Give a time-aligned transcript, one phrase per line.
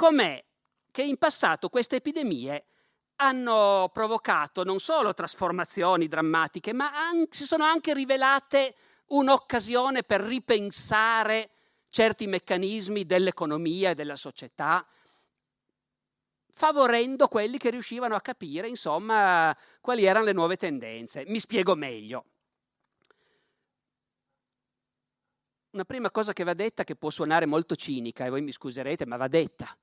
[0.00, 0.42] Com'è
[0.90, 2.64] che in passato queste epidemie
[3.16, 6.90] hanno provocato non solo trasformazioni drammatiche, ma
[7.28, 8.76] si sono anche rivelate
[9.08, 11.50] un'occasione per ripensare
[11.88, 14.86] certi meccanismi dell'economia e della società,
[16.48, 21.24] favorendo quelli che riuscivano a capire, insomma, quali erano le nuove tendenze.
[21.26, 22.24] Mi spiego meglio.
[25.72, 29.04] Una prima cosa che va detta, che può suonare molto cinica, e voi mi scuserete,
[29.04, 29.76] ma va detta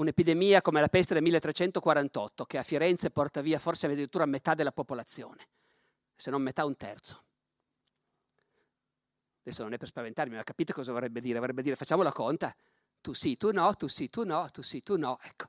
[0.00, 4.72] un'epidemia come la peste del 1348, che a Firenze porta via forse addirittura metà della
[4.72, 5.48] popolazione,
[6.16, 7.24] se non metà un terzo.
[9.42, 11.38] Adesso non è per spaventarmi, ma capite cosa vorrebbe dire?
[11.38, 12.54] Vorrebbe dire facciamo la conta,
[13.00, 15.18] tu sì, tu no, tu sì, tu no, tu sì, tu no.
[15.22, 15.46] Ecco.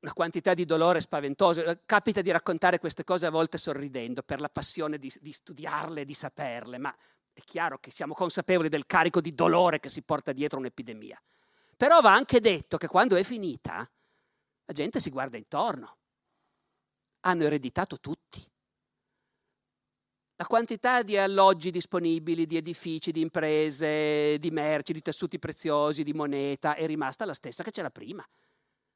[0.00, 1.80] Una quantità di dolore spaventoso.
[1.84, 6.14] Capita di raccontare queste cose a volte sorridendo per la passione di, di studiarle, di
[6.14, 6.94] saperle, ma
[7.32, 11.20] è chiaro che siamo consapevoli del carico di dolore che si porta dietro un'epidemia.
[11.76, 13.88] Però va anche detto che quando è finita,
[14.64, 15.98] la gente si guarda intorno.
[17.20, 18.42] Hanno ereditato tutti.
[20.36, 26.12] La quantità di alloggi disponibili, di edifici, di imprese, di merci, di tessuti preziosi, di
[26.12, 28.26] moneta è rimasta la stessa che c'era prima,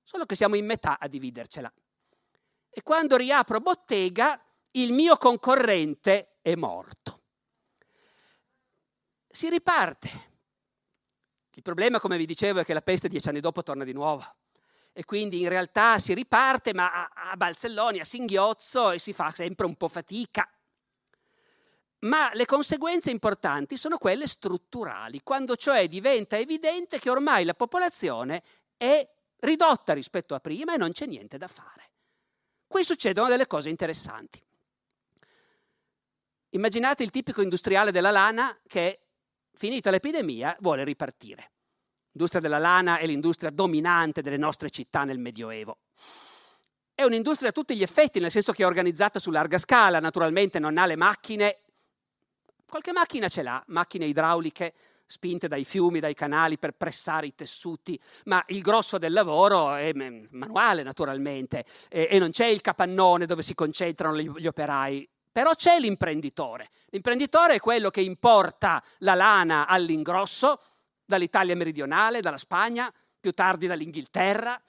[0.03, 1.73] solo che siamo in metà a dividercela.
[2.69, 4.43] E quando riapro bottega,
[4.73, 7.23] il mio concorrente è morto.
[9.27, 10.30] Si riparte.
[11.61, 14.25] Il problema, come vi dicevo, è che la peste dieci anni dopo torna di nuovo.
[14.95, 19.67] E quindi in realtà si riparte, ma a, balzelloni, a singhiozzo e si fa sempre
[19.67, 20.51] un po' fatica.
[21.99, 28.43] Ma le conseguenze importanti sono quelle strutturali, quando cioè diventa evidente che ormai la popolazione
[28.79, 29.07] è
[29.41, 31.91] ridotta rispetto a prima e non c'è niente da fare.
[32.67, 34.43] Qui succedono delle cose interessanti.
[36.53, 39.10] Immaginate il tipico industriale della lana che
[39.61, 41.51] finita l'epidemia, vuole ripartire.
[42.13, 45.81] L'industria della lana è l'industria dominante delle nostre città nel Medioevo.
[46.95, 50.59] È un'industria a tutti gli effetti, nel senso che è organizzata su larga scala, naturalmente
[50.59, 51.59] non ha le macchine,
[52.67, 54.73] qualche macchina ce l'ha, macchine idrauliche
[55.05, 59.93] spinte dai fiumi, dai canali per pressare i tessuti, ma il grosso del lavoro è
[59.93, 65.07] manuale naturalmente e, non c'è il capannone dove si concentrano gli operai,
[65.41, 66.69] però c'è l'imprenditore.
[66.91, 70.61] L'imprenditore è quello che importa la lana all'ingrosso
[71.03, 74.61] dall'Italia meridionale, dalla Spagna, più tardi dall'Inghilterra.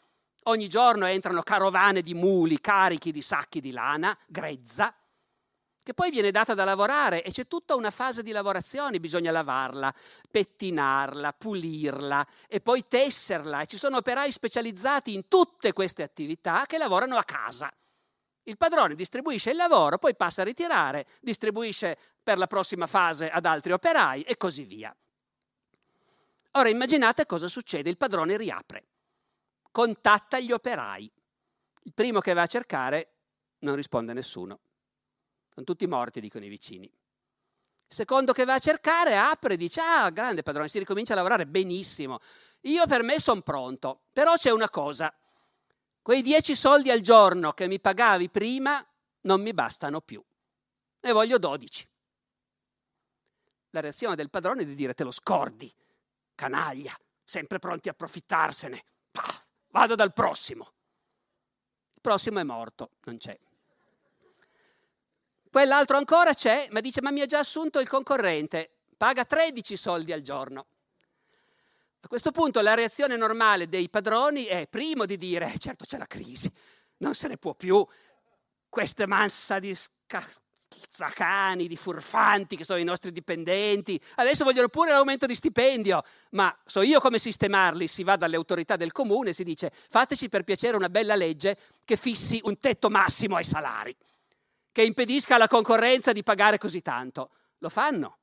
[0.43, 4.95] Ogni giorno entrano carovane di muli carichi di sacchi di lana, grezza,
[5.83, 9.93] che poi viene data da lavorare e c'è tutta una fase di lavorazione, bisogna lavarla,
[10.31, 13.59] pettinarla, pulirla e poi tesserla.
[13.59, 17.69] E ci sono operai specializzati in tutte queste attività che lavorano a casa.
[18.43, 23.45] Il padrone distribuisce il lavoro, poi passa a ritirare, distribuisce per la prossima fase ad
[23.45, 24.95] altri operai e così via.
[26.53, 28.87] Ora immaginate cosa succede, il padrone riapre,
[29.71, 31.11] contatta gli operai.
[31.83, 33.13] Il primo che va a cercare
[33.59, 34.59] non risponde nessuno.
[35.53, 36.85] Sono tutti morti, dicono i vicini.
[36.85, 41.17] Il secondo che va a cercare apre e dice, ah, grande padrone, si ricomincia a
[41.17, 42.19] lavorare benissimo.
[42.61, 45.13] Io per me sono pronto, però c'è una cosa,
[46.01, 48.83] Quei dieci soldi al giorno che mi pagavi prima
[49.21, 50.23] non mi bastano più.
[51.01, 51.87] Ne voglio dodici.
[53.69, 55.71] La reazione del padrone è di dire te lo scordi,
[56.35, 58.83] canaglia, sempre pronti a approfittarsene.
[59.11, 60.73] Pah, vado dal prossimo.
[61.93, 63.37] Il prossimo è morto, non c'è.
[65.51, 70.11] Quell'altro ancora c'è, ma dice ma mi ha già assunto il concorrente, paga 13 soldi
[70.11, 70.65] al giorno.
[72.03, 76.07] A questo punto la reazione normale dei padroni è primo di dire, certo c'è la
[76.07, 76.51] crisi,
[76.97, 77.85] non se ne può più,
[78.67, 79.77] questa massa di
[80.89, 86.55] zacani, di furfanti che sono i nostri dipendenti, adesso vogliono pure l'aumento di stipendio, ma
[86.65, 90.43] so io come sistemarli, si va dalle autorità del comune e si dice fateci per
[90.43, 91.55] piacere una bella legge
[91.85, 93.95] che fissi un tetto massimo ai salari,
[94.71, 97.29] che impedisca alla concorrenza di pagare così tanto.
[97.59, 98.17] Lo fanno.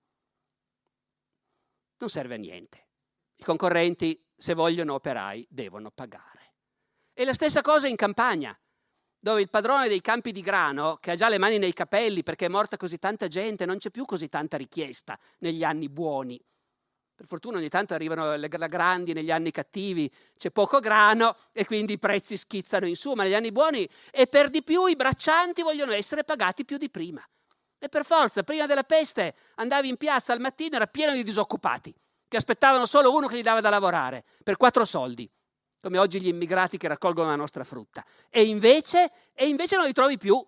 [1.98, 2.87] Non serve a niente.
[3.40, 6.54] I concorrenti, se vogliono operai, devono pagare.
[7.14, 8.58] E la stessa cosa in campagna,
[9.16, 12.46] dove il padrone dei campi di grano, che ha già le mani nei capelli perché
[12.46, 16.44] è morta così tanta gente, non c'è più così tanta richiesta negli anni buoni.
[17.14, 21.92] Per fortuna ogni tanto arrivano le grandi negli anni cattivi, c'è poco grano e quindi
[21.92, 25.62] i prezzi schizzano in su, ma negli anni buoni e per di più i braccianti
[25.62, 27.24] vogliono essere pagati più di prima.
[27.78, 31.94] E per forza, prima della peste andavi in piazza al mattino, era pieno di disoccupati,
[32.28, 35.28] che aspettavano solo uno che gli dava da lavorare, per quattro soldi,
[35.80, 38.04] come oggi gli immigrati che raccolgono la nostra frutta.
[38.28, 40.44] E invece, e invece non li trovi più.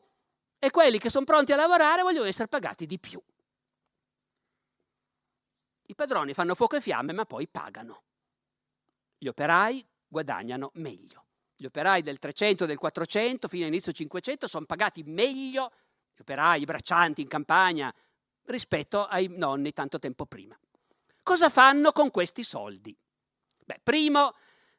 [0.62, 3.20] E quelli che sono pronti a lavorare vogliono essere pagati di più.
[5.86, 8.02] I padroni fanno fuoco e fiamme, ma poi pagano.
[9.16, 11.24] Gli operai guadagnano meglio.
[11.56, 15.72] Gli operai del 300 e del 400 fino all'inizio 500 sono pagati meglio,
[16.14, 17.92] gli operai, i braccianti in campagna,
[18.44, 20.58] rispetto ai nonni tanto tempo prima.
[21.22, 22.96] Cosa fanno con questi soldi?
[23.64, 24.34] Beh, primo,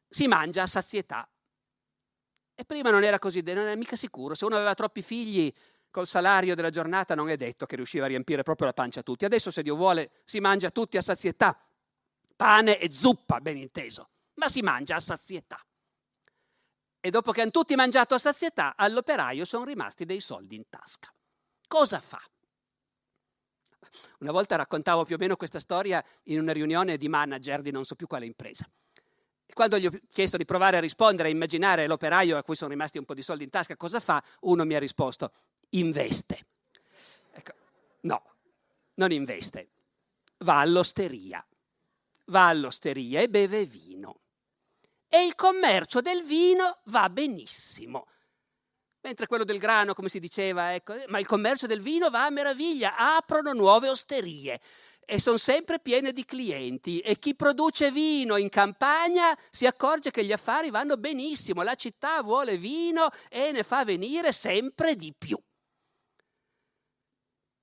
[0.08, 1.26] si mangia a sazietà.
[2.54, 4.34] E prima non era così, non era mica sicuro.
[4.34, 5.52] Se uno aveva troppi figli,
[5.90, 9.02] col salario della giornata non è detto che riusciva a riempire proprio la pancia a
[9.02, 9.24] tutti.
[9.24, 11.58] Adesso, se Dio vuole, si mangia tutti a sazietà.
[12.36, 15.60] Pane e zuppa, ben inteso, ma si mangia a sazietà.
[17.00, 21.12] E dopo che hanno tutti mangiato a sazietà, all'operaio sono rimasti dei soldi in tasca.
[21.66, 22.20] Cosa fa?
[24.18, 27.84] Una volta raccontavo più o meno questa storia in una riunione di manager di non
[27.84, 28.68] so più quale impresa.
[29.46, 32.70] E quando gli ho chiesto di provare a rispondere, a immaginare l'operaio a cui sono
[32.70, 34.22] rimasti un po' di soldi in tasca, cosa fa?
[34.40, 35.32] Uno mi ha risposto,
[35.70, 36.46] investe.
[37.32, 37.52] Ecco,
[38.00, 38.22] no,
[38.94, 39.68] non investe,
[40.38, 41.44] va all'osteria,
[42.26, 44.20] va all'osteria e beve vino.
[45.08, 48.06] E il commercio del vino va benissimo.
[49.02, 52.30] Mentre quello del grano, come si diceva, ecco, ma il commercio del vino va a
[52.30, 54.60] meraviglia, aprono nuove osterie
[55.04, 60.24] e sono sempre piene di clienti e chi produce vino in campagna si accorge che
[60.24, 65.36] gli affari vanno benissimo, la città vuole vino e ne fa venire sempre di più.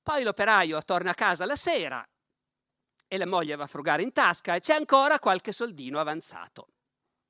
[0.04, 2.06] Poi l'operaio torna a casa la sera
[3.08, 6.68] e la moglie va a frugare in tasca e c'è ancora qualche soldino avanzato.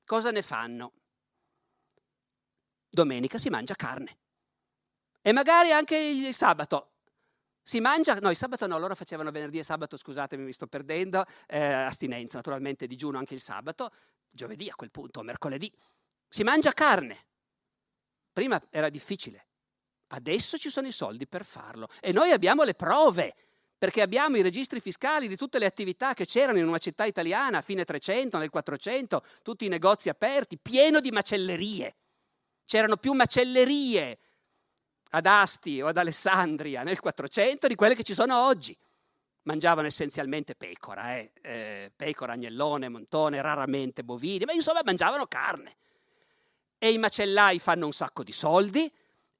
[0.04, 0.92] Cosa ne fanno?
[2.90, 4.18] Domenica si mangia carne.
[5.22, 6.88] E magari anche il sabato.
[7.62, 11.24] Si mangia, no, il sabato no, loro facevano venerdì e sabato, scusatemi, mi sto perdendo,
[11.46, 13.90] eh, astinenza, naturalmente digiuno anche il sabato,
[14.28, 15.72] giovedì a quel punto, mercoledì.
[16.28, 17.26] Si mangia carne.
[18.32, 19.50] Prima era difficile,
[20.12, 23.34] Adesso ci sono i soldi per farlo e noi abbiamo le prove
[23.78, 27.58] perché abbiamo i registri fiscali di tutte le attività che c'erano in una città italiana
[27.58, 31.94] a fine 300, nel 400, tutti i negozi aperti, pieno di macellerie.
[32.70, 34.16] C'erano più macellerie
[35.10, 38.78] ad Asti o ad Alessandria nel 400 di quelle che ci sono oggi.
[39.42, 41.32] Mangiavano essenzialmente pecora, eh?
[41.42, 45.78] Eh, pecora, agnellone, montone, raramente bovini, ma insomma mangiavano carne.
[46.78, 48.88] E i macellai fanno un sacco di soldi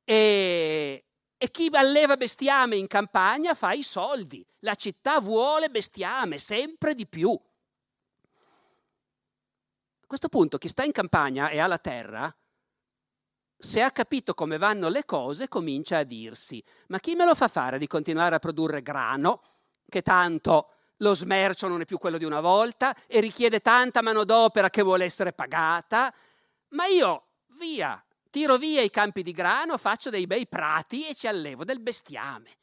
[0.03, 1.05] e,
[1.39, 4.45] e chi alleva bestiame in campagna fa i soldi.
[4.59, 7.31] La città vuole bestiame, sempre di più.
[10.01, 12.35] A questo punto chi sta in campagna e ha la terra,
[13.61, 17.47] se ha capito come vanno le cose, comincia a dirsi, ma chi me lo fa
[17.47, 19.43] fare di continuare a produrre grano,
[19.87, 24.71] che tanto lo smercio non è più quello di una volta e richiede tanta manodopera
[24.71, 26.13] che vuole essere pagata?
[26.71, 27.27] Ma io,
[27.59, 31.81] via, tiro via i campi di grano, faccio dei bei prati e ci allevo del
[31.81, 32.57] bestiame.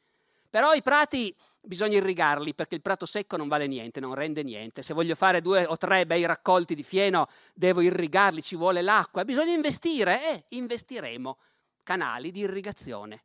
[0.50, 4.82] Però i prati bisogna irrigarli perché il prato secco non vale niente, non rende niente.
[4.82, 9.24] Se voglio fare due o tre bei raccolti di fieno, devo irrigarli, ci vuole l'acqua.
[9.24, 11.36] Bisogna investire e eh, investiremo
[11.82, 13.22] canali di irrigazione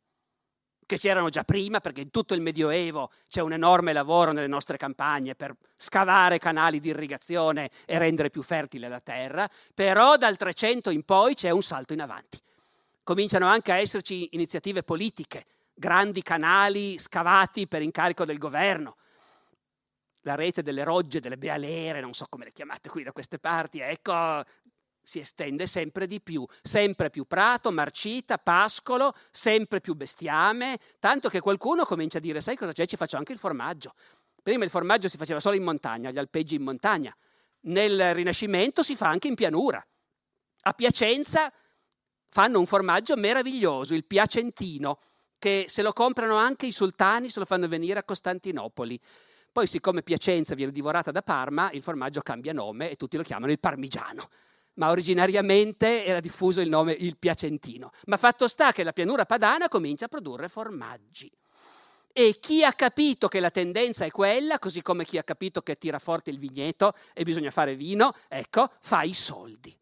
[0.86, 4.76] che c'erano già prima, perché in tutto il Medioevo c'è un enorme lavoro nelle nostre
[4.76, 10.90] campagne per scavare canali di irrigazione e rendere più fertile la terra, però dal 300
[10.90, 12.38] in poi c'è un salto in avanti.
[13.02, 18.96] Cominciano anche a esserci iniziative politiche, grandi canali scavati per incarico del governo.
[20.22, 23.80] La rete delle rogge, delle bealere, non so come le chiamate qui da queste parti,
[23.80, 24.42] ecco,
[25.02, 31.40] si estende sempre di più, sempre più prato, marcita, pascolo, sempre più bestiame, tanto che
[31.40, 32.86] qualcuno comincia a dire, sai cosa c'è?
[32.86, 33.92] Ci faccio anche il formaggio.
[34.42, 37.14] Prima il formaggio si faceva solo in montagna, gli alpeggi in montagna.
[37.62, 39.86] Nel Rinascimento si fa anche in pianura.
[40.66, 41.52] A Piacenza
[42.28, 44.98] fanno un formaggio meraviglioso, il piacentino,
[45.44, 48.98] che se lo comprano anche i sultani se lo fanno venire a Costantinopoli.
[49.52, 53.52] Poi siccome Piacenza viene divorata da Parma, il formaggio cambia nome e tutti lo chiamano
[53.52, 54.28] il parmigiano
[54.76, 57.92] ma originariamente era diffuso il nome il piacentino.
[58.06, 61.30] Ma fatto sta che la pianura padana comincia a produrre formaggi.
[62.10, 65.76] E chi ha capito che la tendenza è quella, così come chi ha capito che
[65.78, 69.76] tira forte il vigneto e bisogna fare vino, ecco, fa i soldi.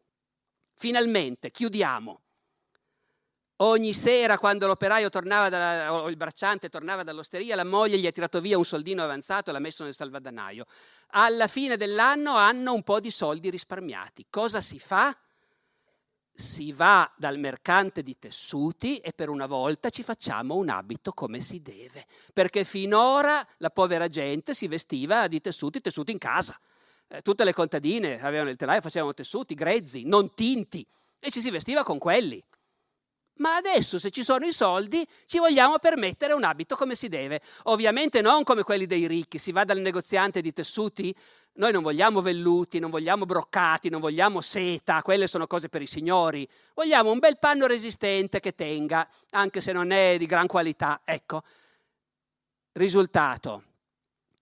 [0.74, 2.20] Finalmente, chiudiamo.
[3.64, 8.10] Ogni sera quando l'operaio tornava da, o il bracciante tornava dall'osteria, la moglie gli ha
[8.10, 10.64] tirato via un soldino avanzato e l'ha messo nel salvadanaio.
[11.10, 14.26] Alla fine dell'anno hanno un po' di soldi risparmiati.
[14.28, 15.16] Cosa si fa?
[16.34, 21.40] Si va dal mercante di tessuti e per una volta ci facciamo un abito come
[21.40, 26.58] si deve, perché finora la povera gente si vestiva di tessuti, tessuti in casa.
[27.06, 30.84] Eh, tutte le contadine avevano il telaio, facevano tessuti grezzi, non tinti,
[31.20, 32.42] e ci si vestiva con quelli
[33.36, 37.40] ma adesso se ci sono i soldi ci vogliamo permettere un abito come si deve.
[37.64, 41.14] Ovviamente non come quelli dei ricchi, si va dal negoziante di tessuti,
[41.54, 45.86] noi non vogliamo velluti, non vogliamo broccati, non vogliamo seta, quelle sono cose per i
[45.86, 46.48] signori.
[46.74, 51.02] Vogliamo un bel panno resistente che tenga, anche se non è di gran qualità.
[51.04, 51.42] Ecco,
[52.72, 53.64] risultato,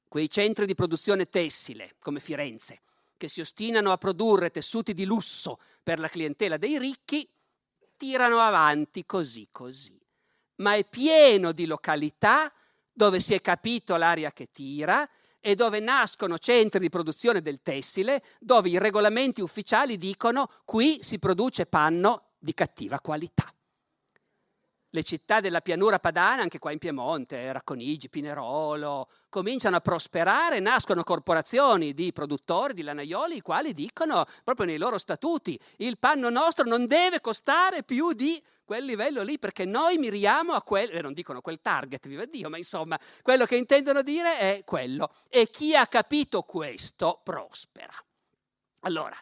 [0.06, 2.82] quei centri di produzione tessile come Firenze,
[3.16, 7.28] che si ostinano a produrre tessuti di lusso per la clientela dei ricchi,
[8.00, 10.00] tirano avanti così così.
[10.56, 12.50] Ma è pieno di località
[12.90, 15.06] dove si è capito l'aria che tira
[15.38, 21.18] e dove nascono centri di produzione del tessile, dove i regolamenti ufficiali dicono qui si
[21.18, 23.52] produce panno di cattiva qualità
[24.90, 31.04] le città della pianura padana, anche qua in Piemonte, Racconigi, Pinerolo, cominciano a prosperare, nascono
[31.04, 36.64] corporazioni di produttori, di lanaioli, i quali dicono proprio nei loro statuti il panno nostro
[36.64, 41.12] non deve costare più di quel livello lì, perché noi miriamo a quel, eh, non
[41.12, 45.12] dicono quel target, viva Dio, ma insomma, quello che intendono dire è quello.
[45.28, 47.92] E chi ha capito questo prospera.
[48.82, 49.16] Allora,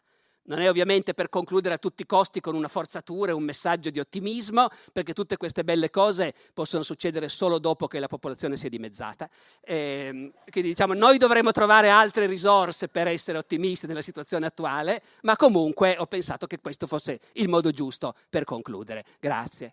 [0.49, 3.90] non è ovviamente per concludere a tutti i costi con una forzatura e un messaggio
[3.90, 8.67] di ottimismo, perché tutte queste belle cose possono succedere solo dopo che la popolazione si
[8.67, 9.28] è dimezzata.
[9.61, 15.37] Eh, quindi diciamo, noi dovremmo trovare altre risorse per essere ottimisti nella situazione attuale, ma
[15.37, 19.05] comunque ho pensato che questo fosse il modo giusto per concludere.
[19.21, 19.73] Grazie.